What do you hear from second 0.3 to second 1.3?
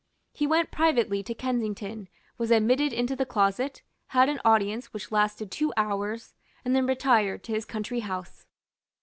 He went privately